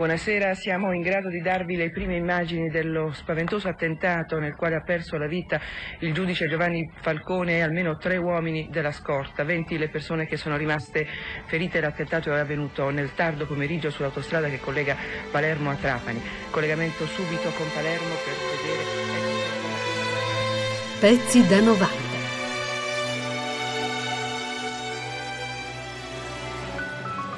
Buonasera, 0.00 0.54
siamo 0.54 0.94
in 0.94 1.02
grado 1.02 1.28
di 1.28 1.42
darvi 1.42 1.76
le 1.76 1.90
prime 1.90 2.16
immagini 2.16 2.70
dello 2.70 3.12
spaventoso 3.12 3.68
attentato 3.68 4.38
nel 4.38 4.54
quale 4.54 4.76
ha 4.76 4.80
perso 4.80 5.18
la 5.18 5.26
vita 5.26 5.60
il 5.98 6.14
giudice 6.14 6.48
Giovanni 6.48 6.90
Falcone 7.02 7.58
e 7.58 7.60
almeno 7.60 7.98
tre 7.98 8.16
uomini 8.16 8.68
della 8.70 8.92
scorta, 8.92 9.44
20 9.44 9.76
le 9.76 9.90
persone 9.90 10.26
che 10.26 10.38
sono 10.38 10.56
rimaste 10.56 11.06
ferite. 11.44 11.82
L'attentato 11.82 12.34
è 12.34 12.38
avvenuto 12.38 12.88
nel 12.88 13.12
tardo 13.12 13.44
pomeriggio 13.44 13.90
sull'autostrada 13.90 14.48
che 14.48 14.58
collega 14.58 14.96
Palermo 15.30 15.68
a 15.68 15.74
Trapani. 15.74 16.22
Collegamento 16.48 17.04
subito 17.04 17.50
con 17.50 17.66
Palermo 17.74 18.14
per 18.24 18.34
vedere... 18.56 18.84
Pezzi 20.98 21.46
da 21.46 21.60
90. 21.60 22.19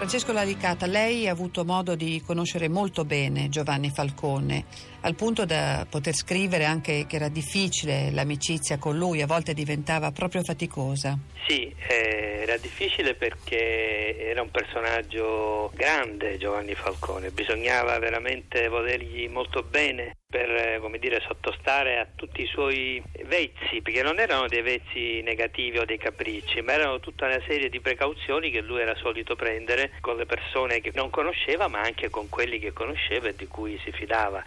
Francesco 0.02 0.32
Lalicata, 0.32 0.86
lei 0.86 1.28
ha 1.28 1.30
avuto 1.30 1.64
modo 1.64 1.94
di 1.94 2.20
conoscere 2.26 2.68
molto 2.68 3.04
bene 3.04 3.48
Giovanni 3.48 3.88
Falcone, 3.88 4.64
al 5.02 5.14
punto 5.14 5.44
da 5.44 5.86
poter 5.88 6.12
scrivere 6.12 6.64
anche 6.64 7.06
che 7.06 7.14
era 7.14 7.28
difficile 7.28 8.10
l'amicizia 8.10 8.78
con 8.78 8.98
lui, 8.98 9.22
a 9.22 9.28
volte 9.28 9.54
diventava 9.54 10.10
proprio 10.10 10.42
faticosa. 10.42 11.16
Sì, 11.46 11.72
eh, 11.88 12.40
era 12.40 12.56
difficile 12.56 13.14
perché 13.14 14.18
era 14.18 14.42
un 14.42 14.50
personaggio 14.50 15.70
grande 15.72 16.36
Giovanni 16.36 16.74
Falcone, 16.74 17.30
bisognava 17.30 17.96
veramente 18.00 18.66
volergli 18.66 19.28
molto 19.28 19.62
bene 19.62 20.16
per 20.32 20.48
eh, 20.48 20.98
dire, 20.98 21.20
sottostare 21.26 21.98
a 21.98 22.06
tutti 22.14 22.40
i 22.40 22.46
suoi 22.46 23.02
vezzi, 23.24 23.82
perché 23.82 24.02
non 24.02 24.18
erano 24.18 24.48
dei 24.48 24.62
vezzi 24.62 25.20
negativi 25.20 25.76
o 25.76 25.84
dei 25.84 25.98
capricci, 25.98 26.62
ma 26.62 26.72
erano 26.72 27.00
tutta 27.00 27.26
una 27.26 27.40
serie 27.46 27.68
di 27.68 27.80
precauzioni 27.80 28.50
che 28.50 28.62
lui 28.62 28.80
era 28.80 28.94
solito 28.94 29.36
prendere 29.36 29.90
con 30.00 30.16
le 30.16 30.24
persone 30.24 30.80
che 30.80 30.90
non 30.94 31.10
conosceva, 31.10 31.68
ma 31.68 31.80
anche 31.80 32.08
con 32.08 32.30
quelli 32.30 32.58
che 32.58 32.72
conosceva 32.72 33.28
e 33.28 33.36
di 33.36 33.46
cui 33.46 33.78
si 33.84 33.92
fidava. 33.92 34.42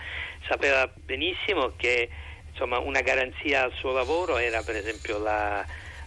Sapeva 0.48 0.92
benissimo 0.96 1.74
che 1.76 2.10
insomma, 2.49 2.80
una 2.80 3.02
garanzia 3.02 3.66
al 3.66 3.74
suo 3.74 3.92
lavoro 3.92 4.38
era 4.38 4.64
per 4.64 4.77
esempio 4.77 5.20
la, 5.20 5.64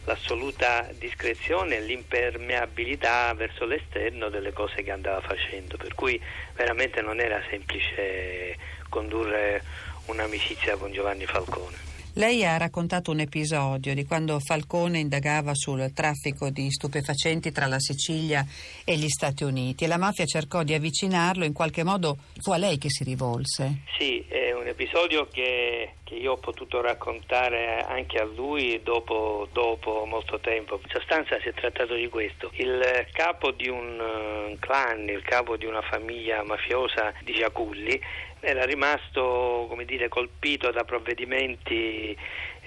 l'assoluta 0.09 0.89
discrezione 0.99 1.77
e 1.77 1.81
l'impermeabilità 1.83 3.35
verso 3.35 3.67
l'esterno 3.67 4.31
delle 4.31 4.55
cose 4.55 4.83
che 4.83 4.91
andava 4.91 5.21
facendo, 5.21 5.77
per 5.77 5.95
cui 5.95 6.19
veramente 6.57 7.03
non 7.03 7.21
era 7.21 7.43
semplice 7.51 8.57
condurre 8.89 9.63
un'amicizia 10.07 10.77
con 10.77 10.93
Giovanni 10.93 11.27
Falcone. 11.27 11.77
Lei 12.15 12.45
ha 12.45 12.57
raccontato 12.57 13.13
un 13.13 13.21
episodio 13.21 13.95
di 13.95 14.05
quando 14.05 14.41
Falcone 14.41 14.99
indagava 14.99 15.55
sul 15.55 15.93
traffico 15.93 16.49
di 16.49 16.69
stupefacenti 16.71 17.53
tra 17.53 17.67
la 17.67 17.79
Sicilia 17.79 18.45
e 18.85 18.97
gli 18.97 19.09
Stati 19.09 19.45
Uniti 19.45 19.85
e 19.85 19.87
la 19.87 19.99
mafia 19.99 20.25
cercò 20.25 20.63
di 20.63 20.75
avvicinarlo, 20.75 21.45
in 21.45 21.53
qualche 21.53 21.85
modo 21.85 22.17
fu 22.41 22.51
a 22.51 22.57
lei 22.57 22.79
che 22.79 22.89
si 22.89 23.05
rivolse. 23.05 23.83
Sì, 23.99 24.25
è 24.27 24.48
un 24.59 24.67
episodio 24.67 25.29
che, 25.31 25.95
che 26.05 26.15
io 26.15 26.33
ho 26.33 26.37
potuto 26.37 26.81
raccontare 26.81 27.85
anche 27.87 28.19
a 28.19 28.25
lui 28.25 28.81
dopo, 28.83 29.49
dopo, 29.53 30.05
molto 30.05 30.39
tempo. 30.41 30.81
In 30.83 30.91
sostanza 30.91 31.39
si 31.41 31.49
è 31.49 31.55
trattato 31.55 31.95
di 31.95 32.09
questo. 32.09 32.51
Il 32.55 33.07
capo 33.13 33.51
di 33.53 33.69
un 33.69 33.99
uh, 33.99 34.59
clan, 34.59 35.09
il 35.09 35.23
capo 35.23 35.57
di 35.57 35.67
una 35.67 35.83
famiglia 35.83 36.43
mafiosa 36.43 37.13
di 37.23 37.33
Giaculli 37.33 38.01
era 38.41 38.65
rimasto 38.65 39.67
come 39.69 39.85
dire, 39.85 40.09
colpito 40.09 40.71
da 40.71 40.85
provvedimenti 40.85 42.17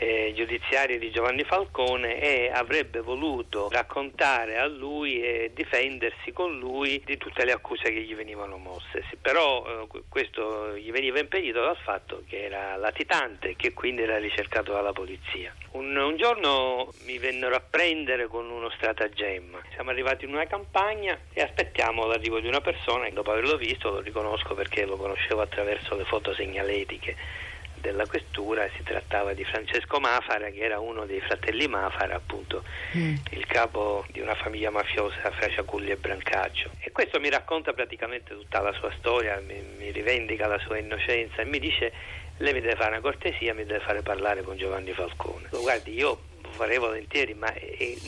eh, 0.02 0.34
giudiziari 0.36 0.98
di 0.98 1.12
Giovanni 1.12 1.44
Falcone 1.44 2.20
e 2.20 2.50
avrebbe 2.52 3.02
voluto 3.02 3.70
raccontare 3.70 4.58
a 4.58 4.66
lui 4.66 5.22
e 5.22 5.52
difendersi 5.54 6.32
con 6.32 6.58
lui 6.58 7.04
di 7.06 7.18
tutte 7.18 7.46
le 7.46 7.52
accuse 7.52 7.92
che 7.92 8.02
gli 8.02 8.16
venivano 8.16 8.58
mosse. 8.58 9.04
Però 9.22 9.64
eh, 9.94 10.02
questo 10.10 10.76
gli 10.76 10.92
veniva 10.92 11.20
impedito 11.20 11.62
dal 11.62 11.78
fatto 11.78 12.24
che 12.28 12.46
era 12.46 12.78
latitante 12.78 13.50
e 13.50 13.56
che 13.56 13.74
quindi 13.74 14.02
era 14.02 14.18
ricercato 14.18 14.72
dalla 14.72 14.92
polizia. 14.92 15.54
Un, 15.74 15.96
un 15.96 16.18
giorno 16.18 16.92
mi 17.06 17.20
vennero 17.20 17.54
a 17.54 17.62
prendere 17.62 18.26
con 18.26 18.50
uno 18.50 18.72
stratagemma. 18.72 19.62
Siamo 19.76 19.92
arrivati 19.92 20.26
in 20.26 20.34
una 20.34 20.48
campagna 20.48 21.16
e 21.32 21.44
aspettiamo 21.44 22.08
l'arrivo 22.08 22.40
di 22.40 22.48
una 22.48 22.62
persona 22.62 23.06
e 23.06 23.12
dopo 23.12 23.30
averlo 23.30 23.56
visto 23.56 23.92
lo 23.92 24.00
riconosco 24.00 24.56
perché 24.56 24.84
lo 24.84 24.98
conoscevo 24.98 25.42
attraverso 25.42 25.96
le 25.96 26.06
foto 26.06 26.34
segnaletiche 26.34 27.50
della 27.82 28.06
questura 28.06 28.68
si 28.76 28.84
trattava 28.84 29.34
di 29.34 29.44
Francesco 29.44 30.00
Mafara 30.00 30.50
che 30.50 30.60
era 30.60 30.80
uno 30.80 31.06
dei 31.06 31.20
fratelli 31.20 31.68
Mafara 31.68 32.16
appunto 32.16 32.64
mm. 32.96 33.16
il 33.32 33.46
capo 33.46 34.06
di 34.12 34.22
una 34.22 34.36
famiglia 34.36 34.70
mafiosa 34.70 35.32
fra 35.32 35.50
Ciaculli 35.50 35.90
e 35.90 35.98
Brancaccio 35.98 36.70
e 36.80 36.92
questo 36.92 37.20
mi 37.20 37.30
racconta 37.30 37.74
praticamente 37.74 38.36
tutta 38.36 38.62
la 38.62 38.72
sua 38.74 38.92
storia 38.98 39.42
mi, 39.46 39.62
mi 39.78 39.92
rivendica 39.92 40.48
la 40.48 40.60
sua 40.60 40.78
innocenza 40.78 41.42
e 41.42 41.46
mi 41.46 41.60
dice 41.60 41.92
lei 42.38 42.54
mi 42.54 42.62
deve 42.62 42.76
fare 42.76 42.92
una 42.92 43.02
cortesia 43.02 43.54
mi 43.54 43.66
deve 43.66 43.82
fare 43.82 44.02
parlare 44.02 44.44
con 44.44 44.56
Giovanni 44.56 44.94
Falcone 44.94 45.48
guardi 45.50 45.94
io 45.94 46.30
farei 46.62 46.78
volentieri, 46.78 47.34
ma 47.34 47.52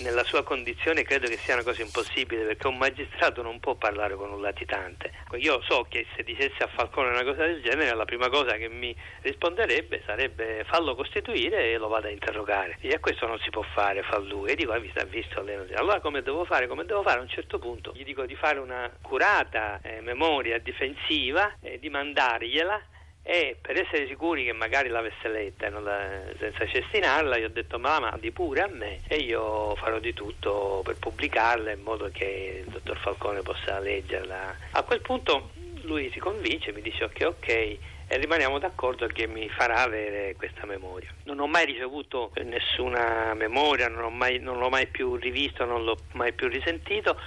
nella 0.04 0.24
sua 0.24 0.44
condizione 0.44 1.02
credo 1.02 1.28
che 1.28 1.38
sia 1.38 1.56
una 1.56 1.64
cosa 1.64 1.82
impossibile 1.82 2.44
perché 2.44 2.68
un 2.68 2.78
magistrato 2.78 3.42
non 3.42 3.60
può 3.60 3.74
parlare 3.74 4.14
con 4.14 4.32
un 4.32 4.42
latitante. 4.42 5.12
Io 5.38 5.60
so 5.64 5.88
che 5.90 6.06
se 6.16 6.22
dicessi 6.22 6.62
a 6.62 6.68
Falcone 6.68 7.10
una 7.10 7.24
cosa 7.24 7.48
del 7.48 7.64
genere, 7.64 7.96
la 7.96 8.06
prima 8.06 8.30
cosa 8.30 8.54
che 8.58 8.70
mi 8.70 8.96
risponderebbe 9.22 10.04
sarebbe 10.06 10.64
fallo 10.66 10.94
costituire 10.94 11.72
e 11.72 11.78
lo 11.78 11.88
vado 11.88 12.06
a 12.06 12.12
interrogare. 12.12 12.78
E 12.82 13.00
questo 13.00 13.26
non 13.26 13.40
si 13.40 13.50
può 13.50 13.64
fare, 13.74 14.04
fa 14.04 14.20
lui. 14.20 14.52
E 14.52 14.56
dico, 14.56 14.72
ha 14.72 14.78
visto, 14.78 15.00
ha 15.00 15.06
visto 15.06 15.40
allora 15.76 16.00
come 16.00 16.22
devo 16.22 16.46
fare? 16.46 16.68
Come 16.68 16.86
devo 16.86 17.02
fare? 17.02 17.18
A 17.18 17.22
un 17.24 17.30
certo 17.30 17.58
punto 17.58 17.92
gli 17.96 18.04
dico 18.04 18.24
di 18.28 18.36
fare 18.36 18.60
una 18.60 18.88
curata 19.02 19.80
eh, 19.82 20.02
memoria 20.02 20.60
difensiva 20.60 21.56
e 21.60 21.80
di 21.80 21.90
mandargliela 21.90 22.80
e 23.26 23.56
per 23.60 23.80
essere 23.80 24.06
sicuri 24.08 24.44
che 24.44 24.52
magari 24.52 24.90
l'avesse 24.90 25.30
letta 25.30 25.70
la, 25.70 26.24
senza 26.38 26.68
cestinarla 26.68 27.38
gli 27.38 27.44
ho 27.44 27.50
detto 27.50 27.80
ma 27.80 27.92
la 27.92 28.00
mandi 28.02 28.32
pure 28.32 28.62
a 28.62 28.68
me 28.68 29.00
e 29.08 29.16
io 29.16 29.76
farò 29.78 29.98
di 30.00 30.14
tutto 30.14 30.82
per 30.84 30.98
pubblicarla 31.00 31.72
in 31.72 31.82
modo 31.82 32.10
che 32.12 32.64
il 32.66 32.72
dottor 32.72 32.98
Falcone 32.98 33.42
possa 33.42 33.80
leggerla. 33.80 34.56
A 34.72 34.84
quel 34.84 35.00
punto 35.00 35.52
lui 35.84 36.12
si 36.12 36.20
convince 36.20 36.74
mi 36.74 36.82
dice 36.82 37.06
ok 37.06 37.22
ok. 37.26 37.78
E 38.06 38.18
rimaniamo 38.18 38.60
d'accordo 38.60 39.08
che 39.08 39.26
mi 39.28 39.48
farà 39.48 39.78
avere 39.78 40.36
questa 40.36 40.66
memoria. 40.66 41.10
Non 41.24 41.40
ho 41.40 41.48
mai 41.48 41.66
ricevuto 41.66 42.32
nessuna 42.44 43.34
memoria 43.34 43.88
non, 43.88 44.16
mai, 44.16 44.40
l'ho 44.42 44.70
mai 44.70 44.88
più 44.88 45.16
rivisto 45.16 45.64
non 45.64 45.86
l'ho 45.86 45.98
mai 46.12 46.34
più 46.34 46.50
risentito. 46.50 47.18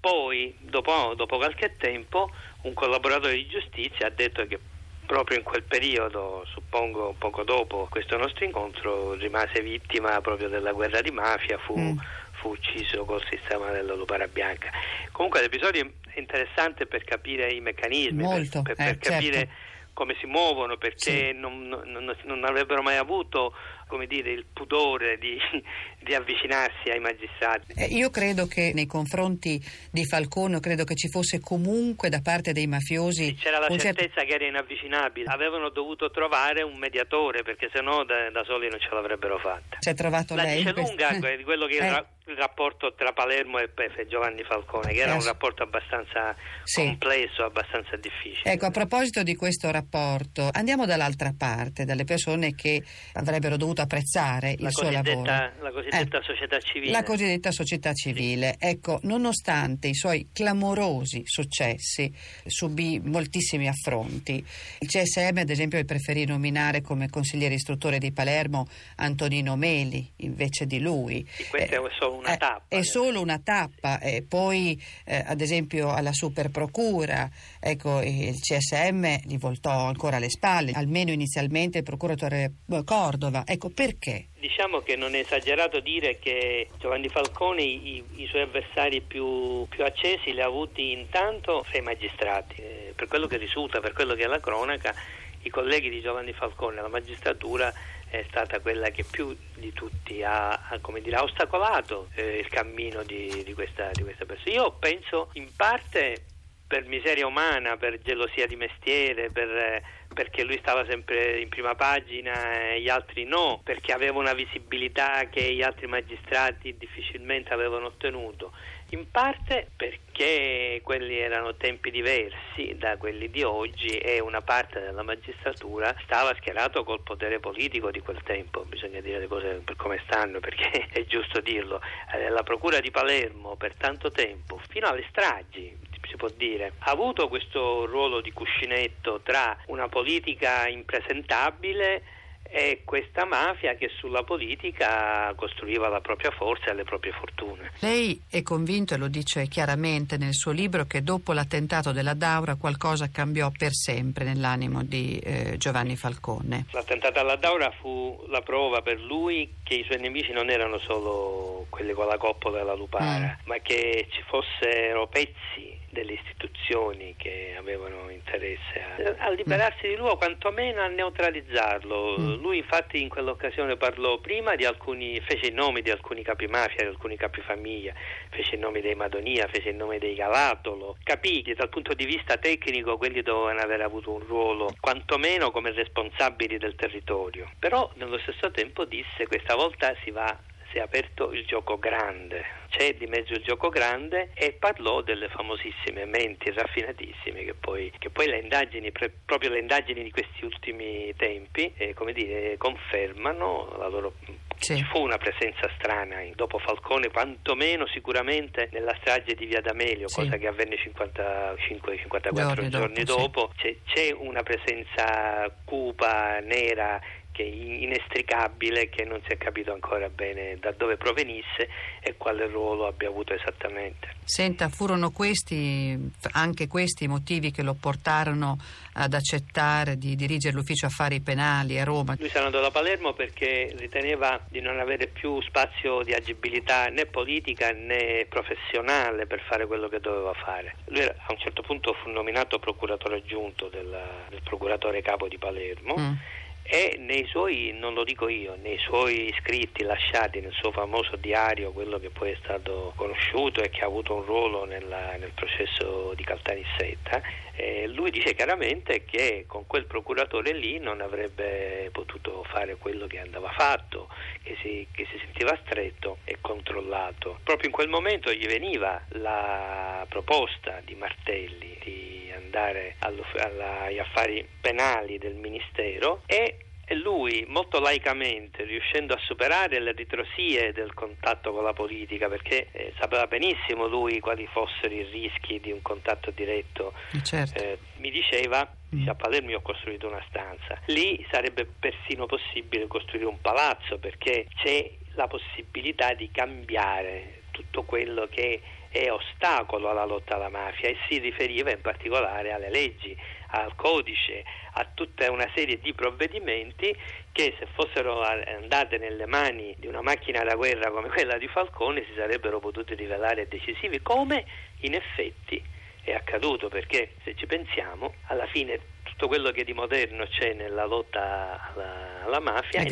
Poi 0.00 0.56
dopo, 0.60 1.12
dopo 1.14 1.36
qualche 1.36 1.76
tempo 1.76 2.30
un 2.62 2.72
collaboratore 2.72 3.34
di 3.34 3.46
giustizia 3.46 4.06
ha 4.06 4.10
detto 4.10 4.46
che 4.46 4.58
proprio 5.06 5.38
in 5.38 5.44
quel 5.44 5.62
periodo, 5.62 6.44
suppongo 6.52 7.14
poco 7.18 7.42
dopo 7.44 7.86
questo 7.90 8.16
nostro 8.16 8.44
incontro, 8.44 9.14
rimase 9.14 9.62
vittima 9.62 10.20
proprio 10.20 10.48
della 10.48 10.72
guerra 10.72 11.00
di 11.00 11.10
mafia, 11.10 11.56
fu, 11.58 11.78
mm. 11.78 11.98
fu 12.32 12.50
ucciso 12.50 13.04
col 13.04 13.24
sistema 13.30 13.70
della 13.70 13.94
lupara 13.94 14.26
bianca. 14.26 14.70
Comunque 15.12 15.40
l'episodio 15.40 15.90
è 16.08 16.18
interessante 16.18 16.86
per 16.86 17.04
capire 17.04 17.50
i 17.50 17.60
meccanismi, 17.60 18.22
Molto, 18.22 18.62
per, 18.62 18.74
per, 18.74 18.86
eh, 18.86 18.96
per 18.96 18.98
capire 18.98 19.36
certo. 19.36 19.52
come 19.94 20.16
si 20.20 20.26
muovono, 20.26 20.76
perché 20.76 21.30
sì. 21.30 21.32
non, 21.32 21.68
non, 21.68 22.14
non 22.24 22.44
avrebbero 22.44 22.82
mai 22.82 22.96
avuto 22.96 23.54
come 23.86 24.06
dire, 24.06 24.30
il 24.30 24.44
pudore 24.52 25.18
di, 25.18 25.38
di 26.02 26.14
avvicinarsi 26.14 26.90
ai 26.90 27.00
magistrati. 27.00 27.72
Eh, 27.74 27.86
io 27.86 28.10
credo 28.10 28.46
che 28.46 28.72
nei 28.74 28.86
confronti 28.86 29.62
di 29.90 30.04
Falcone, 30.04 30.60
credo 30.60 30.84
che 30.84 30.94
ci 30.94 31.08
fosse 31.08 31.40
comunque 31.40 32.08
da 32.08 32.20
parte 32.20 32.52
dei 32.52 32.66
mafiosi... 32.66 33.26
Sì, 33.26 33.34
c'era 33.34 33.58
la 33.58 33.68
certezza 33.68 34.20
certo... 34.20 34.24
che 34.24 34.34
era 34.34 34.46
inavvicinabile, 34.46 35.30
avevano 35.30 35.70
dovuto 35.70 36.10
trovare 36.10 36.62
un 36.62 36.76
mediatore 36.76 37.42
perché 37.42 37.70
sennò 37.72 38.04
da, 38.04 38.30
da 38.30 38.44
soli 38.44 38.68
non 38.68 38.80
ce 38.80 38.88
l'avrebbero 38.90 39.38
fatta. 39.38 39.76
Si 39.80 39.90
è 39.90 39.94
trovato 39.94 40.34
la 40.34 40.42
lei? 40.42 40.62
La 40.62 40.72
dice 40.72 40.86
lunga 40.86 41.36
di 41.36 41.44
quello 41.44 41.66
che 41.66 41.76
eh. 41.78 41.84
era 41.84 42.06
il 42.28 42.36
rapporto 42.36 42.92
tra 42.94 43.12
Palermo 43.12 43.58
e 43.58 43.68
Pefe 43.68 44.06
Giovanni 44.06 44.42
Falcone, 44.42 44.92
che 44.92 45.00
era 45.00 45.14
un 45.14 45.22
rapporto 45.22 45.62
abbastanza 45.62 46.34
sì. 46.64 46.84
complesso, 46.84 47.44
abbastanza 47.44 47.96
difficile. 47.96 48.52
Ecco, 48.52 48.66
a 48.66 48.70
proposito 48.70 49.22
di 49.22 49.36
questo 49.36 49.70
rapporto, 49.70 50.48
andiamo 50.52 50.86
dall'altra 50.86 51.32
parte, 51.36 51.84
dalle 51.84 52.04
persone 52.04 52.54
che 52.54 52.82
avrebbero 53.12 53.56
dovuto 53.56 53.75
apprezzare 53.82 54.56
la 54.58 54.68
il 54.68 54.72
suo 54.72 54.90
lavoro. 54.90 55.22
La 55.22 55.70
cosiddetta 55.72 56.18
eh, 56.18 56.22
società 56.22 56.58
civile. 56.58 56.92
La 56.92 57.02
cosiddetta 57.02 57.50
società 57.50 57.92
civile. 57.92 58.56
Sì. 58.58 58.66
Ecco, 58.68 58.98
nonostante 59.02 59.88
i 59.88 59.94
suoi 59.94 60.28
clamorosi 60.32 61.22
successi, 61.24 62.12
subì 62.46 63.00
moltissimi 63.02 63.68
affronti. 63.68 64.44
Il 64.78 64.88
CSM, 64.88 65.38
ad 65.38 65.50
esempio, 65.50 65.82
preferì 65.84 66.24
nominare 66.24 66.80
come 66.80 67.08
consigliere 67.08 67.54
istruttore 67.54 67.98
di 67.98 68.12
Palermo 68.12 68.66
Antonino 68.96 69.56
Meli 69.56 70.12
invece 70.16 70.66
di 70.66 70.80
lui. 70.80 71.26
Sì, 71.30 71.46
questa 71.48 71.76
eh, 71.76 71.86
è 71.86 71.90
solo 71.98 72.16
una 72.16 72.34
eh, 72.34 72.36
tappa. 72.36 72.76
È 72.76 72.82
solo 72.82 73.20
una 73.20 73.38
tappa. 73.38 74.00
E 74.00 74.22
poi, 74.22 74.80
eh, 75.04 75.22
ad 75.26 75.40
esempio, 75.40 75.92
alla 75.92 76.12
Superprocura, 76.12 77.28
ecco, 77.60 78.02
il 78.02 78.38
CSM 78.38 79.18
gli 79.24 79.38
voltò 79.38 79.86
ancora 79.86 80.18
le 80.18 80.30
spalle, 80.30 80.72
almeno 80.72 81.12
inizialmente 81.12 81.78
il 81.78 81.84
procuratore 81.84 82.52
Cordova. 82.84 83.44
Ecco, 83.46 83.65
Ecco, 83.66 83.70
perché? 83.74 84.26
Diciamo 84.38 84.80
che 84.80 84.96
non 84.96 85.14
è 85.14 85.18
esagerato 85.18 85.80
dire 85.80 86.18
che 86.18 86.68
Giovanni 86.78 87.08
Falcone 87.08 87.62
i, 87.62 88.02
i 88.16 88.26
suoi 88.26 88.42
avversari 88.42 89.00
più, 89.00 89.66
più, 89.68 89.84
accesi 89.84 90.32
li 90.32 90.40
ha 90.40 90.46
avuti 90.46 90.92
intanto 90.92 91.64
fra 91.64 91.82
magistrati. 91.82 92.62
Eh, 92.62 92.92
per 92.94 93.08
quello 93.08 93.26
che 93.26 93.36
risulta, 93.36 93.80
per 93.80 93.92
quello 93.92 94.14
che 94.14 94.24
è 94.24 94.26
la 94.26 94.40
cronaca, 94.40 94.94
i 95.42 95.50
colleghi 95.50 95.90
di 95.90 96.00
Giovanni 96.00 96.32
Falcone, 96.32 96.80
la 96.80 96.88
magistratura 96.88 97.72
è 98.08 98.24
stata 98.28 98.60
quella 98.60 98.90
che 98.90 99.04
più 99.04 99.36
di 99.56 99.72
tutti 99.72 100.22
ha, 100.22 100.50
ha, 100.50 100.80
dire, 101.00 101.18
ostacolato 101.18 102.08
eh, 102.14 102.38
il 102.38 102.48
cammino 102.48 103.02
di, 103.02 103.42
di, 103.44 103.52
questa, 103.52 103.90
di 103.92 104.02
questa 104.02 104.24
persona. 104.24 104.54
Io 104.54 104.72
penso 104.72 105.30
in 105.34 105.48
parte 105.56 106.24
per 106.66 106.84
miseria 106.86 107.26
umana, 107.26 107.76
per 107.76 108.00
gelosia 108.00 108.46
di 108.46 108.56
mestiere, 108.56 109.30
per, 109.30 109.82
perché 110.12 110.42
lui 110.42 110.58
stava 110.58 110.84
sempre 110.88 111.40
in 111.40 111.48
prima 111.48 111.74
pagina 111.74 112.70
e 112.70 112.80
gli 112.80 112.88
altri 112.88 113.24
no, 113.24 113.60
perché 113.62 113.92
aveva 113.92 114.18
una 114.18 114.32
visibilità 114.32 115.28
che 115.28 115.52
gli 115.52 115.62
altri 115.62 115.86
magistrati 115.86 116.76
difficilmente 116.76 117.52
avevano 117.52 117.86
ottenuto. 117.86 118.52
In 118.90 119.10
parte 119.10 119.68
perché 119.76 120.80
quelli 120.84 121.18
erano 121.18 121.56
tempi 121.56 121.90
diversi 121.90 122.76
da 122.78 122.96
quelli 122.96 123.28
di 123.30 123.42
oggi 123.42 123.88
e 123.98 124.20
una 124.20 124.42
parte 124.42 124.80
della 124.80 125.02
magistratura 125.02 125.92
stava 126.04 126.32
schierato 126.36 126.84
col 126.84 127.02
potere 127.02 127.40
politico 127.40 127.90
di 127.90 127.98
quel 127.98 128.22
tempo, 128.22 128.64
bisogna 128.64 129.00
dire 129.00 129.18
le 129.18 129.26
cose 129.26 129.62
come 129.76 130.00
stanno 130.06 130.38
perché 130.38 130.86
è 130.92 131.04
giusto 131.04 131.40
dirlo. 131.40 131.80
Eh, 132.14 132.28
la 132.28 132.44
Procura 132.44 132.78
di 132.78 132.92
Palermo 132.92 133.56
per 133.56 133.74
tanto 133.74 134.12
tempo, 134.12 134.60
fino 134.68 134.86
alle 134.86 135.04
stragi, 135.08 135.76
si 136.16 136.22
può 136.24 136.28
dire, 136.34 136.72
ha 136.78 136.90
avuto 136.90 137.28
questo 137.28 137.84
ruolo 137.84 138.20
di 138.20 138.32
cuscinetto 138.32 139.20
tra 139.22 139.56
una 139.66 139.88
politica 139.88 140.66
impresentabile 140.66 142.02
e 142.48 142.82
questa 142.84 143.24
mafia 143.24 143.74
che 143.74 143.90
sulla 143.98 144.22
politica 144.22 145.32
costruiva 145.34 145.88
la 145.88 146.00
propria 146.00 146.30
forza 146.30 146.70
e 146.70 146.74
le 146.74 146.84
proprie 146.84 147.12
fortune. 147.12 147.72
Lei 147.80 148.22
è 148.30 148.42
convinto, 148.42 148.94
e 148.94 148.96
lo 148.96 149.08
dice 149.08 149.46
chiaramente 149.48 150.16
nel 150.16 150.34
suo 150.34 150.52
libro, 150.52 150.86
che 150.86 151.02
dopo 151.02 151.32
l'attentato 151.32 151.92
della 151.92 152.14
Daura 152.14 152.54
qualcosa 152.54 153.10
cambiò 153.10 153.50
per 153.56 153.74
sempre 153.74 154.24
nell'animo 154.24 154.82
di 154.82 155.18
eh, 155.18 155.56
Giovanni 155.58 155.96
Falcone. 155.96 156.66
L'attentato 156.70 157.18
alla 157.18 157.36
Daura 157.36 157.70
fu 157.80 158.24
la 158.28 158.40
prova 158.42 158.80
per 158.80 159.00
lui 159.00 159.56
che 159.62 159.74
i 159.74 159.84
suoi 159.84 160.00
nemici 160.00 160.32
non 160.32 160.48
erano 160.48 160.78
solo 160.78 161.66
quelli 161.68 161.92
con 161.92 162.06
la 162.06 162.16
coppola 162.16 162.60
e 162.60 162.64
la 162.64 162.74
lupara, 162.74 163.38
mm. 163.40 163.46
ma 163.46 163.56
che 163.58 164.06
ci 164.10 164.22
fossero 164.26 165.08
pezzi 165.08 165.84
delle 165.90 166.14
istituzioni 166.14 167.14
che 167.16 167.54
avevano 167.56 168.10
interesse 168.10 168.82
a, 169.18 169.26
a 169.26 169.30
liberarsi 169.30 169.88
di 169.88 169.96
lui 169.96 170.08
o 170.08 170.16
quantomeno 170.16 170.80
a 170.82 170.88
neutralizzarlo. 170.88 172.18
Mm. 172.18 172.34
Lui 172.40 172.58
infatti 172.58 173.00
in 173.00 173.08
quell'occasione 173.08 173.76
parlò 173.76 174.18
prima 174.18 174.56
di 174.56 174.64
alcuni, 174.64 175.20
fece 175.20 175.48
i 175.48 175.52
nomi 175.52 175.82
di 175.82 175.90
alcuni 175.90 176.22
capi 176.22 176.46
mafia, 176.46 176.82
di 176.82 176.88
alcuni 176.88 177.16
capi 177.16 177.40
famiglia, 177.40 177.94
fece 178.30 178.56
i 178.56 178.58
nomi 178.58 178.80
dei 178.80 178.94
Madonia, 178.94 179.48
fece 179.48 179.70
il 179.70 179.76
nome 179.76 179.98
dei 179.98 180.14
Galatolo. 180.14 180.96
Capì 181.02 181.42
che 181.42 181.54
dal 181.54 181.68
punto 181.68 181.94
di 181.94 182.04
vista 182.04 182.36
tecnico 182.36 182.96
quelli 182.96 183.22
dovevano 183.22 183.60
aver 183.60 183.80
avuto 183.80 184.12
un 184.12 184.26
ruolo 184.26 184.74
quantomeno 184.80 185.50
come 185.50 185.70
responsabili 185.72 186.58
del 186.58 186.74
territorio. 186.74 187.50
Però 187.58 187.90
nello 187.94 188.18
stesso 188.18 188.50
tempo 188.50 188.84
disse 188.84 189.26
questa 189.26 189.54
volta 189.54 189.94
si 190.02 190.10
va 190.10 190.36
si 190.70 190.78
è 190.78 190.80
aperto 190.80 191.32
il 191.32 191.44
gioco 191.46 191.78
grande, 191.78 192.44
c'è 192.68 192.94
di 192.94 193.06
mezzo 193.06 193.32
il 193.32 193.42
gioco 193.42 193.68
grande 193.68 194.30
e 194.34 194.52
parlò 194.52 195.02
delle 195.02 195.28
famosissime 195.28 196.04
menti 196.04 196.50
raffinatissime 196.50 197.44
che 197.44 197.54
poi, 197.54 197.92
che 197.98 198.10
poi 198.10 198.26
le 198.26 198.38
indagini, 198.38 198.92
proprio 198.92 199.50
le 199.50 199.60
indagini 199.60 200.02
di 200.02 200.10
questi 200.10 200.44
ultimi 200.44 201.12
tempi, 201.16 201.72
eh, 201.76 201.94
come 201.94 202.12
dire, 202.12 202.56
confermano 202.56 203.74
la 203.78 203.88
loro 203.88 204.14
sì. 204.58 204.76
Ci 204.76 204.84
fu 204.84 205.00
una 205.00 205.18
presenza 205.18 205.70
strana 205.76 206.16
dopo 206.34 206.58
Falcone, 206.58 207.10
quantomeno 207.10 207.86
sicuramente 207.88 208.68
nella 208.72 208.96
strage 209.00 209.34
di 209.34 209.44
Via 209.44 209.60
D'Amelio, 209.60 210.08
sì. 210.08 210.20
cosa 210.20 210.36
che 210.38 210.46
avvenne 210.46 210.76
55-54 210.76 212.32
giorni, 212.32 212.68
giorni 212.70 213.04
dopo. 213.04 213.20
dopo. 213.20 213.52
Sì. 213.58 213.78
C'è, 213.84 214.06
c'è 214.08 214.14
una 214.16 214.42
presenza 214.42 215.50
cupa, 215.64 216.40
nera 216.40 217.00
che 217.36 217.42
inestricabile 217.42 218.88
che 218.88 219.04
non 219.04 219.20
si 219.26 219.32
è 219.34 219.36
capito 219.36 219.70
ancora 219.70 220.08
bene 220.08 220.56
da 220.58 220.72
dove 220.72 220.96
provenisse 220.96 221.68
e 222.00 222.14
quale 222.16 222.46
ruolo 222.46 222.86
abbia 222.86 223.08
avuto 223.08 223.34
esattamente. 223.34 224.14
Senta, 224.24 224.70
furono 224.70 225.10
questi 225.10 226.12
anche 226.32 226.66
questi 226.66 227.04
i 227.04 227.08
motivi 227.08 227.50
che 227.50 227.62
lo 227.62 227.76
portarono 227.78 228.56
ad 228.94 229.12
accettare 229.12 229.98
di 229.98 230.16
dirigere 230.16 230.54
l'ufficio 230.54 230.86
affari 230.86 231.20
penali 231.20 231.78
a 231.78 231.84
Roma? 231.84 232.16
Lui 232.18 232.30
se 232.30 232.38
ne 232.38 232.46
andò 232.46 232.62
da 232.62 232.70
Palermo 232.70 233.12
perché 233.12 233.74
riteneva 233.76 234.40
di 234.48 234.60
non 234.62 234.80
avere 234.80 235.06
più 235.08 235.38
spazio 235.42 236.02
di 236.02 236.14
agibilità 236.14 236.86
né 236.86 237.04
politica 237.04 237.70
né 237.70 238.24
professionale 238.30 239.26
per 239.26 239.42
fare 239.42 239.66
quello 239.66 239.88
che 239.88 240.00
doveva 240.00 240.32
fare. 240.32 240.76
Lui 240.86 241.02
a 241.02 241.26
un 241.28 241.38
certo 241.38 241.60
punto 241.60 241.92
fu 241.92 242.08
nominato 242.08 242.58
procuratore 242.58 243.16
aggiunto 243.16 243.68
del, 243.68 243.94
del 244.30 244.40
procuratore 244.42 245.02
capo 245.02 245.28
di 245.28 245.36
Palermo. 245.36 245.96
Mm 245.98 246.44
e 246.68 246.96
nei 246.98 247.24
suoi, 247.26 247.72
non 247.78 247.94
lo 247.94 248.04
dico 248.04 248.28
io, 248.28 248.56
nei 248.60 248.78
suoi 248.78 249.32
scritti 249.40 249.84
lasciati 249.84 250.40
nel 250.40 250.52
suo 250.52 250.72
famoso 250.72 251.16
diario, 251.16 251.72
quello 251.72 251.98
che 251.98 252.10
poi 252.10 252.32
è 252.32 252.36
stato 252.42 252.92
conosciuto 252.96 253.62
e 253.62 253.70
che 253.70 253.82
ha 253.82 253.86
avuto 253.86 254.14
un 254.14 254.24
ruolo 254.24 254.64
nella, 254.64 255.16
nel 255.16 255.32
processo 255.34 256.12
di 256.14 256.24
Caltanissetta, 256.24 257.22
eh, 257.54 257.86
lui 257.88 258.10
dice 258.10 258.34
chiaramente 258.34 259.04
che 259.04 259.44
con 259.46 259.66
quel 259.66 259.86
procuratore 259.86 260.52
lì 260.52 260.78
non 260.78 261.00
avrebbe 261.00 261.88
potuto 261.92 262.44
fare 262.48 262.76
quello 262.76 263.06
che 263.06 263.18
andava 263.18 263.50
fatto, 263.52 264.08
che 264.42 264.56
si, 264.60 264.86
che 264.92 265.06
si 265.10 265.18
sentiva 265.18 265.58
stretto 265.64 266.18
e 266.24 266.36
controllato. 266.40 267.38
Proprio 267.42 267.68
in 267.68 267.74
quel 267.74 267.88
momento 267.88 268.32
gli 268.32 268.46
veniva 268.46 269.02
la 269.10 270.04
proposta 270.08 270.80
di 270.84 270.94
Martelli 270.94 271.78
di 271.82 272.15
andare 272.56 272.96
agli 273.00 273.98
affari 273.98 274.46
penali 274.60 275.18
del 275.18 275.34
Ministero 275.34 276.22
e 276.26 276.58
lui 276.94 277.44
molto 277.48 277.80
laicamente, 277.80 278.62
riuscendo 278.62 279.12
a 279.12 279.18
superare 279.18 279.80
le 279.80 279.90
ritrosie 279.90 280.72
del 280.72 280.94
contatto 280.94 281.52
con 281.52 281.64
la 281.64 281.72
politica, 281.72 282.28
perché 282.28 282.68
eh, 282.70 282.92
sapeva 282.98 283.26
benissimo 283.26 283.88
lui 283.88 284.20
quali 284.20 284.46
fossero 284.46 284.94
i 284.94 285.02
rischi 285.02 285.58
di 285.58 285.72
un 285.72 285.82
contatto 285.82 286.30
diretto, 286.30 286.92
eh, 287.12 287.22
certo. 287.24 287.60
eh, 287.60 287.78
mi 287.96 288.10
diceva 288.10 288.68
mm. 288.94 289.08
a 289.08 289.14
Palermo 289.16 289.56
ho 289.56 289.62
costruito 289.62 290.06
una 290.06 290.24
stanza. 290.28 290.80
Lì 290.86 291.26
sarebbe 291.28 291.66
persino 291.66 292.26
possibile 292.26 292.86
costruire 292.86 293.26
un 293.26 293.40
palazzo 293.40 293.98
perché 293.98 294.46
c'è 294.62 294.88
la 295.14 295.26
possibilità 295.26 296.14
di 296.14 296.30
cambiare 296.30 297.42
tutto 297.56 297.84
quello 297.84 298.28
che 298.30 298.60
è 298.90 299.10
ostacolo 299.10 299.88
alla 299.88 300.04
lotta 300.04 300.34
alla 300.34 300.50
mafia 300.50 300.90
e 300.90 300.96
si 301.08 301.18
riferiva 301.18 301.70
in 301.70 301.80
particolare 301.80 302.52
alle 302.52 302.70
leggi, 302.70 303.16
al 303.48 303.74
codice, 303.74 304.44
a 304.72 304.86
tutta 304.92 305.30
una 305.30 305.50
serie 305.54 305.78
di 305.78 305.94
provvedimenti 305.94 306.94
che 307.32 307.54
se 307.58 307.66
fossero 307.74 308.20
andate 308.22 308.98
nelle 308.98 309.26
mani 309.26 309.74
di 309.78 309.86
una 309.86 310.02
macchina 310.02 310.42
da 310.44 310.54
guerra 310.54 310.90
come 310.90 311.08
quella 311.08 311.38
di 311.38 311.48
Falcone 311.48 312.04
si 312.04 312.12
sarebbero 312.14 312.60
potuti 312.60 312.94
rivelare 312.94 313.48
decisivi, 313.48 314.02
come 314.02 314.44
in 314.80 314.94
effetti 314.94 315.62
è 316.02 316.12
accaduto, 316.12 316.68
perché 316.68 317.14
se 317.24 317.34
ci 317.34 317.46
pensiamo, 317.46 318.14
alla 318.26 318.46
fine 318.46 318.78
tutto 319.02 319.28
quello 319.28 319.50
che 319.50 319.64
di 319.64 319.72
moderno 319.72 320.26
c'è 320.26 320.52
nella 320.52 320.84
lotta 320.84 321.72
alla, 321.72 322.22
alla 322.24 322.40
mafia 322.40 322.80
è, 322.80 322.86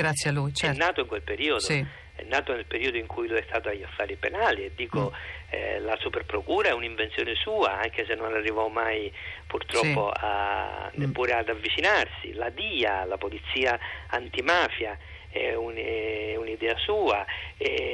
certo. 0.52 0.74
è, 0.74 0.84
nato 0.84 1.00
in 1.00 1.06
quel 1.06 1.22
periodo. 1.22 1.60
Sì 1.60 2.02
è 2.16 2.22
nato 2.24 2.54
nel 2.54 2.66
periodo 2.66 2.96
in 2.96 3.06
cui 3.06 3.26
lui 3.28 3.38
è 3.38 3.44
stato 3.46 3.68
agli 3.68 3.82
affari 3.82 4.16
penali 4.16 4.64
e 4.64 4.72
dico 4.74 5.10
mm. 5.10 5.50
eh, 5.50 5.78
la 5.80 5.96
superprocura 5.98 6.68
è 6.68 6.72
un'invenzione 6.72 7.34
sua 7.34 7.80
anche 7.80 8.04
se 8.06 8.14
non 8.14 8.32
arrivò 8.32 8.68
mai 8.68 9.12
purtroppo 9.46 10.12
sì. 10.14 10.24
a, 10.24 10.90
neppure 10.94 11.34
mm. 11.34 11.38
ad 11.38 11.48
avvicinarsi 11.48 12.32
la 12.34 12.50
DIA, 12.50 13.04
la 13.04 13.18
polizia 13.18 13.78
antimafia 14.08 14.96
è, 15.34 15.52
un, 15.54 15.74
è 15.74 16.36
un'idea 16.36 16.76
sua, 16.78 17.26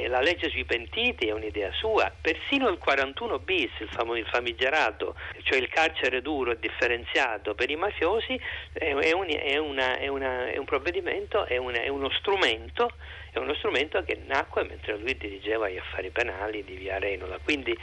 la 0.07 0.21
legge 0.21 0.49
sui 0.49 0.63
pentiti 0.63 1.27
è 1.27 1.31
un'idea 1.31 1.71
sua, 1.71 2.13
persino 2.21 2.69
il 2.69 2.77
41 2.77 3.39
bis, 3.39 3.71
il, 3.79 3.89
fam- 3.89 4.15
il 4.15 4.27
famigerato, 4.27 5.15
cioè 5.43 5.57
il 5.57 5.67
carcere 5.67 6.21
duro 6.21 6.51
e 6.51 6.59
differenziato 6.59 7.55
per 7.55 7.71
i 7.71 7.75
mafiosi, 7.75 8.39
è, 8.73 9.11
un, 9.11 9.27
una, 9.59 9.97
una, 10.11 10.49
è 10.49 10.57
un, 10.57 10.65
provvedimento, 10.65 11.45
è, 11.45 11.57
una, 11.57 11.81
è 11.81 11.87
uno 11.87 12.11
strumento 12.11 12.93
è 13.31 13.37
uno 13.37 13.53
strumento 13.55 14.03
che 14.03 14.19
nacque 14.25 14.65
mentre 14.65 14.97
lui 14.97 15.15
dirigeva 15.15 15.69
gli 15.69 15.77
affari 15.77 16.09
penali 16.09 16.65
di 16.65 16.75
via 16.75 16.99
Renola. 16.99 17.39
Quindi 17.41 17.75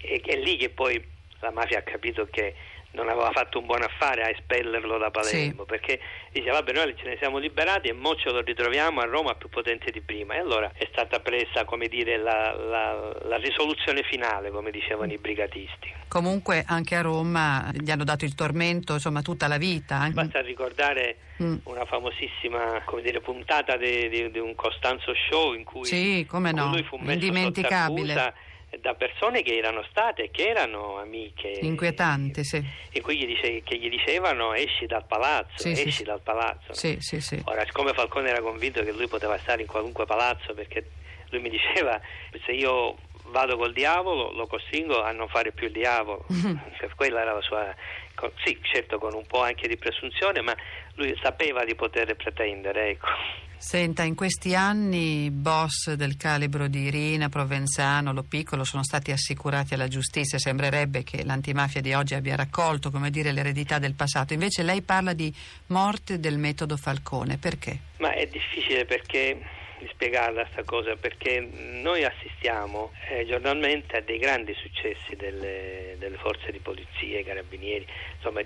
è, 0.00 0.20
è 0.24 0.36
lì 0.36 0.56
che 0.56 0.70
poi 0.70 1.04
la 1.40 1.50
mafia 1.50 1.78
ha 1.78 1.82
capito 1.82 2.28
che 2.30 2.54
non 2.92 3.08
aveva 3.08 3.30
fatto 3.32 3.58
un 3.58 3.66
buon 3.66 3.82
affare 3.82 4.22
a 4.22 4.28
espellerlo 4.28 4.98
da 4.98 5.10
Palermo, 5.10 5.62
sì. 5.62 5.66
perché 5.66 6.00
diceva 6.30 6.58
vabbè 6.58 6.72
noi 6.72 6.94
ce 6.96 7.04
ne 7.04 7.16
siamo 7.18 7.38
liberati 7.38 7.88
e 7.88 7.92
mo 7.92 8.14
ce 8.16 8.30
lo 8.30 8.40
ritroviamo 8.40 9.00
a 9.00 9.04
Roma 9.04 9.34
più 9.34 9.48
potente 9.48 9.90
di 9.90 10.00
prima. 10.00 10.34
E 10.34 10.38
allora 10.38 10.70
è 10.74 10.86
stata 10.90 11.20
presa, 11.20 11.64
come 11.64 11.88
dire, 11.88 12.18
la, 12.18 12.54
la, 12.54 13.16
la 13.22 13.36
risoluzione 13.36 14.02
finale, 14.02 14.50
come 14.50 14.70
dicevano 14.70 15.12
i 15.12 15.18
brigatisti. 15.18 15.92
Comunque 16.08 16.64
anche 16.66 16.94
a 16.94 17.00
Roma 17.00 17.70
gli 17.72 17.90
hanno 17.90 18.04
dato 18.04 18.26
il 18.26 18.34
tormento, 18.34 18.94
insomma, 18.94 19.22
tutta 19.22 19.48
la 19.48 19.56
vita. 19.56 20.08
Basta 20.12 20.42
ricordare 20.42 21.16
mm. 21.42 21.56
una 21.64 21.86
famosissima 21.86 22.84
dire, 23.02 23.20
puntata 23.20 23.78
di, 23.78 24.08
di, 24.10 24.30
di, 24.30 24.38
un 24.38 24.54
Costanzo 24.54 25.14
Show 25.30 25.54
in 25.54 25.64
cui, 25.64 25.86
sì, 25.86 26.26
come 26.28 26.52
no, 26.52 26.68
lui 26.68 26.82
fu 26.82 26.96
messo 26.96 27.12
indimenticabile 27.12 28.50
da 28.80 28.94
persone 28.94 29.42
che 29.42 29.56
erano 29.56 29.84
state, 29.90 30.30
che 30.30 30.48
erano 30.48 30.98
amiche. 30.98 31.58
Inquietanti, 31.60 32.42
sì. 32.42 32.64
E 32.90 33.00
cui 33.00 33.16
gli 33.16 33.26
dice, 33.26 33.62
che 33.62 33.76
gli 33.76 33.88
dicevano 33.88 34.54
esci 34.54 34.86
dal 34.86 35.04
palazzo, 35.04 35.58
sì, 35.58 35.72
esci 35.72 35.90
sì, 35.90 36.02
dal 36.04 36.20
palazzo. 36.20 36.72
Sì, 36.72 36.98
sì, 37.00 37.20
sì. 37.20 37.40
Ora, 37.44 37.64
siccome 37.64 37.92
Falcone 37.92 38.30
era 38.30 38.40
convinto 38.40 38.82
che 38.82 38.92
lui 38.92 39.08
poteva 39.08 39.36
stare 39.38 39.62
in 39.62 39.68
qualunque 39.68 40.06
palazzo, 40.06 40.54
perché 40.54 40.86
lui 41.30 41.40
mi 41.40 41.50
diceva 41.50 42.00
se 42.44 42.52
io 42.52 42.96
vado 43.26 43.56
col 43.56 43.72
diavolo 43.72 44.32
lo 44.32 44.46
costringo 44.46 45.02
a 45.02 45.12
non 45.12 45.28
fare 45.28 45.52
più 45.52 45.66
il 45.66 45.72
diavolo. 45.72 46.24
Mm-hmm. 46.32 46.56
Quella 46.96 47.20
era 47.20 47.32
la 47.34 47.42
sua... 47.42 47.74
Sì, 48.44 48.58
certo 48.62 48.98
con 48.98 49.14
un 49.14 49.26
po' 49.26 49.42
anche 49.42 49.66
di 49.66 49.76
presunzione, 49.76 50.42
ma 50.42 50.54
lui 50.94 51.18
sapeva 51.22 51.64
di 51.64 51.74
poter 51.74 52.14
pretendere, 52.14 52.90
ecco. 52.90 53.08
Senta, 53.64 54.02
in 54.02 54.16
questi 54.16 54.56
anni 54.56 55.30
boss 55.30 55.92
del 55.92 56.16
calibro 56.16 56.66
di 56.66 56.80
Irina, 56.80 57.28
Provenzano, 57.28 58.12
Lo 58.12 58.24
Piccolo 58.24 58.64
sono 58.64 58.82
stati 58.82 59.12
assicurati 59.12 59.74
alla 59.74 59.86
giustizia. 59.86 60.36
Sembrerebbe 60.36 61.04
che 61.04 61.24
l'antimafia 61.24 61.80
di 61.80 61.94
oggi 61.94 62.14
abbia 62.14 62.34
raccolto, 62.34 62.90
come 62.90 63.08
dire, 63.10 63.30
l'eredità 63.30 63.78
del 63.78 63.94
passato. 63.94 64.32
Invece 64.32 64.64
lei 64.64 64.82
parla 64.82 65.12
di 65.12 65.32
morte 65.68 66.18
del 66.18 66.38
metodo 66.38 66.76
Falcone. 66.76 67.38
Perché? 67.38 67.78
Ma 67.98 68.12
è 68.12 68.26
difficile 68.26 68.84
perché 68.84 69.40
di 69.82 69.88
spiegarla 69.88 70.42
questa 70.42 70.62
cosa 70.64 70.96
perché 70.96 71.40
noi 71.40 72.04
assistiamo 72.04 72.92
eh, 73.08 73.26
giornalmente 73.26 73.96
a 73.96 74.00
dei 74.00 74.18
grandi 74.18 74.54
successi 74.54 75.16
delle, 75.16 75.96
delle 75.98 76.16
forze 76.16 76.52
di 76.52 76.60
polizia, 76.60 77.18
i 77.18 77.24
carabinieri, 77.24 77.86
insomma 78.16 78.40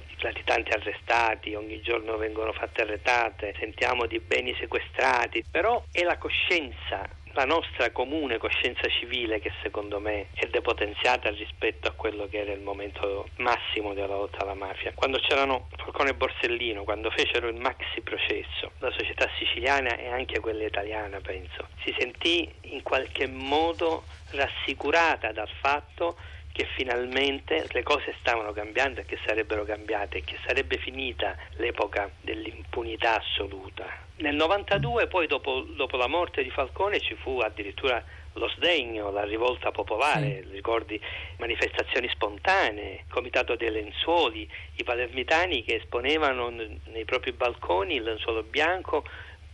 tanti 0.44 0.70
arrestati, 0.72 1.54
ogni 1.54 1.80
giorno 1.82 2.16
vengono 2.16 2.52
fatte 2.52 2.82
arretate, 2.82 3.54
sentiamo 3.58 4.06
di 4.06 4.18
beni 4.20 4.54
sequestrati, 4.58 5.44
però 5.50 5.84
è 5.92 6.02
la 6.02 6.16
coscienza 6.18 7.08
la 7.36 7.44
nostra 7.44 7.90
comune 7.90 8.38
coscienza 8.38 8.88
civile 8.88 9.40
che 9.40 9.52
secondo 9.62 10.00
me 10.00 10.28
è 10.32 10.46
depotenziata 10.46 11.28
rispetto 11.28 11.86
a 11.86 11.90
quello 11.90 12.26
che 12.28 12.38
era 12.38 12.52
il 12.52 12.60
momento 12.60 13.28
massimo 13.36 13.92
della 13.92 14.16
lotta 14.16 14.38
alla 14.38 14.54
mafia. 14.54 14.92
Quando 14.94 15.18
c'erano 15.18 15.68
Falcone 15.76 16.10
e 16.10 16.14
Borsellino, 16.14 16.84
quando 16.84 17.10
fecero 17.10 17.48
il 17.48 17.60
maxi 17.60 18.00
processo, 18.00 18.72
la 18.78 18.90
società 18.90 19.28
siciliana 19.36 19.98
e 19.98 20.08
anche 20.08 20.40
quella 20.40 20.64
italiana 20.64 21.20
penso, 21.20 21.68
si 21.84 21.94
sentì 21.98 22.50
in 22.72 22.82
qualche 22.82 23.26
modo 23.26 24.04
rassicurata 24.30 25.30
dal 25.32 25.50
fatto 25.60 26.16
che 26.56 26.66
finalmente 26.74 27.66
le 27.68 27.82
cose 27.82 28.14
stavano 28.18 28.50
cambiando 28.52 29.00
e 29.00 29.04
che 29.04 29.18
sarebbero 29.26 29.64
cambiate 29.64 30.16
e 30.18 30.24
che 30.24 30.38
sarebbe 30.46 30.78
finita 30.78 31.36
l'epoca 31.56 32.10
dell'impunità 32.22 33.18
assoluta. 33.18 33.84
Nel 34.16 34.34
92 34.36 35.06
poi 35.06 35.26
dopo, 35.26 35.60
dopo 35.60 35.98
la 35.98 36.06
morte 36.06 36.42
di 36.42 36.48
Falcone 36.48 36.98
ci 37.00 37.14
fu 37.14 37.40
addirittura 37.40 38.02
lo 38.32 38.48
sdegno, 38.48 39.10
la 39.10 39.24
rivolta 39.24 39.70
popolare, 39.70 40.44
sì. 40.44 40.52
ricordi 40.52 40.98
manifestazioni 41.36 42.08
spontanee, 42.08 43.02
il 43.06 43.12
comitato 43.12 43.54
dei 43.54 43.70
lenzuoli, 43.70 44.48
i 44.76 44.82
palermitani 44.82 45.62
che 45.62 45.74
esponevano 45.74 46.48
nei 46.48 47.04
propri 47.04 47.32
balconi 47.32 47.96
il 47.96 48.02
lenzuolo 48.02 48.42
bianco 48.42 49.04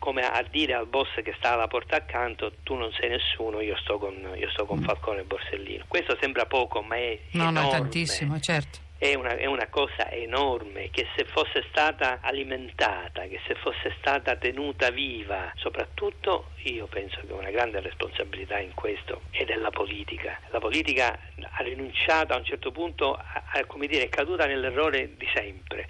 come 0.02 0.22
a 0.22 0.44
dire 0.50 0.74
al 0.74 0.88
boss 0.88 1.22
che 1.22 1.32
sta 1.38 1.52
alla 1.52 1.68
porta 1.68 1.94
accanto 1.94 2.54
tu 2.64 2.74
non 2.74 2.90
sei 2.90 3.08
nessuno, 3.08 3.60
io 3.60 3.76
sto 3.76 3.98
con, 3.98 4.34
io 4.34 4.50
sto 4.50 4.66
con 4.66 4.80
mm. 4.80 4.82
Falcone 4.82 5.20
e 5.20 5.22
Borsellino. 5.22 5.84
Questo 5.86 6.16
sembra 6.20 6.44
poco, 6.46 6.82
ma 6.82 6.96
è 6.96 7.16
no, 7.30 7.50
enorme. 7.50 7.60
No, 7.60 7.68
tantissimo, 7.70 8.40
certo. 8.40 8.80
È 8.98 9.14
una, 9.14 9.36
è 9.36 9.46
una, 9.46 9.68
cosa 9.68 10.10
enorme 10.10 10.90
che 10.90 11.06
se 11.14 11.24
fosse 11.24 11.64
stata 11.68 12.18
alimentata, 12.20 13.22
che 13.28 13.38
se 13.46 13.54
fosse 13.54 13.94
stata 14.00 14.34
tenuta 14.34 14.90
viva, 14.90 15.52
soprattutto 15.54 16.50
io 16.64 16.86
penso 16.86 17.20
che 17.24 17.32
una 17.32 17.50
grande 17.50 17.78
responsabilità 17.78 18.58
in 18.58 18.74
questo 18.74 19.22
è 19.30 19.44
della 19.44 19.70
politica. 19.70 20.36
La 20.50 20.58
politica 20.58 21.16
ha 21.48 21.62
rinunciato 21.62 22.32
a 22.32 22.38
un 22.38 22.44
certo 22.44 22.72
punto, 22.72 23.14
a, 23.14 23.44
a, 23.52 23.64
come 23.66 23.86
dire, 23.86 24.04
è 24.04 24.08
caduta 24.08 24.46
nell'errore 24.46 25.14
di 25.16 25.28
sempre 25.32 25.86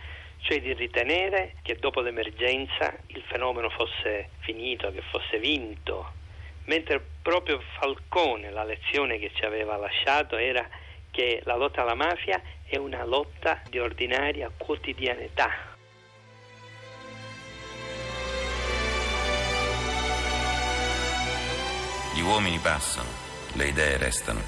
cioè 0.53 0.61
di 0.61 0.75
ritenere 0.75 1.55
che 1.63 1.77
dopo 1.77 2.01
l'emergenza 2.01 2.95
il 3.07 3.23
fenomeno 3.27 3.71
fosse 3.71 4.31
finito, 4.41 4.93
che 4.93 5.01
fosse 5.11 5.39
vinto, 5.39 6.13
mentre 6.65 7.03
proprio 7.23 7.59
Falcone 7.79 8.51
la 8.51 8.65
lezione 8.65 9.19
che 9.19 9.31
ci 9.35 9.45
aveva 9.45 9.77
lasciato 9.77 10.37
era 10.37 10.69
che 11.11 11.41
la 11.45 11.57
lotta 11.57 11.81
alla 11.83 11.95
mafia 11.95 12.43
è 12.67 12.77
una 12.77 13.05
lotta 13.05 13.63
di 13.71 13.79
ordinaria 13.79 14.51
quotidianità. 14.55 15.51
Gli 22.15 22.21
uomini 22.21 22.59
passano, 22.59 23.09
le 23.55 23.69
idee 23.69 23.97
restano, 23.97 24.41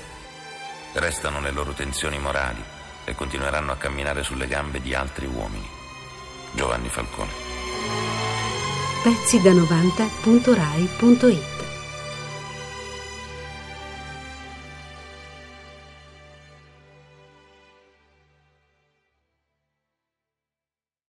restano 0.93 1.41
le 1.41 1.51
loro 1.51 1.73
tensioni 1.73 2.19
morali 2.19 2.63
e 3.07 3.15
continueranno 3.15 3.73
a 3.73 3.77
camminare 3.77 4.23
sulle 4.23 4.47
gambe 4.47 4.83
di 4.83 4.95
altri 4.95 5.25
uomini. 5.25 5.74
Giovanni 6.55 6.89
Falcone. 6.89 7.31
Pezzi 9.03 9.43
da 9.43 9.53
90.rai.it 9.53 11.64